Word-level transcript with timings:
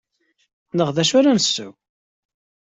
Neɣ: 0.77 0.89
D 0.95 0.97
acu 1.01 1.15
ara 1.19 1.37
nsew? 1.37 1.71